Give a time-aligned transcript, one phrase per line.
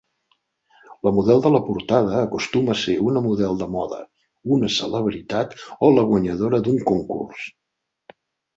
[1.07, 4.01] La model de la portada acostuma a ser una model de moda,
[4.57, 5.55] una celebritat
[5.89, 7.49] o la guanyadora d'un concurs.